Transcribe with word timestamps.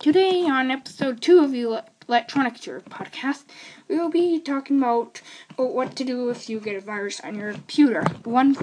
Today, 0.00 0.46
on 0.46 0.70
episode 0.70 1.20
two 1.20 1.40
of 1.44 1.52
the 1.52 1.84
Electronic 2.08 2.54
Tutor 2.54 2.80
podcast, 2.80 3.44
we 3.86 3.98
will 3.98 4.08
be 4.08 4.40
talking 4.40 4.78
about 4.78 5.20
what 5.56 5.94
to 5.96 6.04
do 6.04 6.30
if 6.30 6.48
you 6.48 6.58
get 6.58 6.74
a 6.74 6.80
virus 6.80 7.20
on 7.20 7.34
your 7.34 7.52
computer. 7.52 8.02
One, 8.24 8.56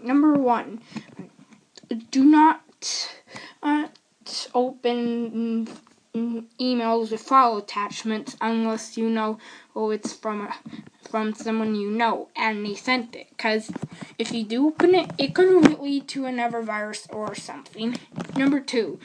number 0.00 0.34
one, 0.34 0.82
do 2.12 2.24
not 2.24 2.62
uh, 3.60 3.88
open 4.54 5.66
emails 6.14 7.10
with 7.10 7.22
file 7.22 7.56
attachments 7.56 8.36
unless 8.40 8.96
you 8.96 9.10
know 9.10 9.38
oh 9.74 9.90
it's 9.90 10.12
from 10.12 10.42
a, 10.42 10.54
from 11.10 11.34
someone 11.34 11.74
you 11.74 11.90
know 11.90 12.28
and 12.36 12.64
they 12.64 12.76
sent 12.76 13.16
it. 13.16 13.26
Because 13.30 13.72
if 14.16 14.30
you 14.30 14.44
do 14.44 14.68
open 14.68 14.94
it, 14.94 15.10
it 15.18 15.34
could 15.34 15.80
lead 15.80 16.06
to 16.06 16.26
another 16.26 16.62
virus 16.62 17.08
or 17.10 17.34
something. 17.34 17.98
Number 18.36 18.60
two 18.60 19.00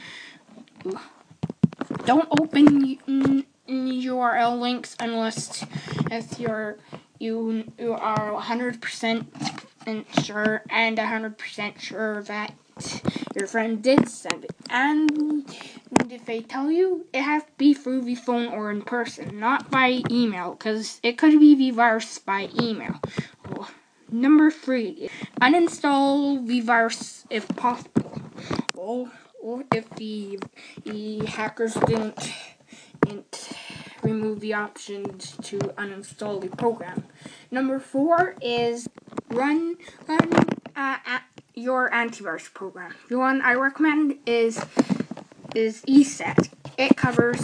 don't 2.09 2.27
open 2.41 2.97
mm, 3.07 3.45
URL 3.69 4.59
links 4.59 4.95
unless 5.00 5.63
if 6.09 6.39
you're 6.39 6.79
you 7.19 7.71
you 7.77 7.93
are 7.93 8.31
100% 8.31 10.25
sure 10.25 10.64
and 10.71 10.97
100% 10.97 11.79
sure 11.79 12.23
that 12.23 12.55
your 13.37 13.45
friend 13.45 13.83
did 13.83 14.09
send 14.09 14.45
it. 14.45 14.55
And 14.71 15.45
if 16.09 16.25
they 16.25 16.41
tell 16.41 16.71
you, 16.71 17.05
it 17.14 17.21
has 17.21 17.43
to 17.43 17.51
be 17.59 17.75
through 17.75 18.01
the 18.01 18.15
phone 18.15 18.47
or 18.47 18.71
in 18.71 18.81
person, 18.81 19.39
not 19.39 19.69
by 19.69 20.01
email, 20.09 20.53
because 20.53 21.00
it 21.03 21.15
could 21.19 21.39
be 21.39 21.53
the 21.53 21.69
virus 21.69 22.17
by 22.17 22.50
email. 22.59 23.00
Number 24.11 24.50
three, 24.50 25.11
uninstall 25.39 26.47
the 26.47 26.61
virus 26.61 27.28
if 27.29 27.47
possible. 27.50 28.18
Or 28.79 29.64
if 29.74 29.89
the, 29.92 30.39
the 30.83 31.25
hackers 31.25 31.74
didn't, 31.74 32.31
didn't 33.06 33.50
remove 34.03 34.39
the 34.39 34.53
options 34.53 35.36
to 35.44 35.58
uninstall 35.78 36.42
the 36.42 36.56
program. 36.56 37.03
Number 37.52 37.80
four 37.80 38.36
is 38.42 38.88
run, 39.30 39.78
run 40.08 40.30
uh, 40.76 40.98
your 41.53 41.90
antivirus 41.90 42.53
program. 42.53 42.94
The 43.09 43.18
one 43.18 43.42
I 43.42 43.53
recommend 43.53 44.16
is 44.26 44.64
is 45.56 45.81
ESET. 45.88 46.50
It 46.78 46.96
covers 46.96 47.42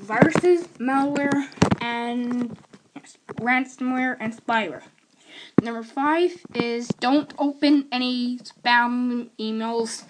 viruses, 0.00 0.66
malware, 0.78 1.48
and 1.80 2.56
ransomware 3.40 4.16
and 4.18 4.36
spyware. 4.36 4.82
Number 5.62 5.82
five 5.82 6.44
is 6.54 6.88
don't 7.00 7.32
open 7.38 7.86
any 7.90 8.38
spam 8.38 9.28
emails 9.38 10.04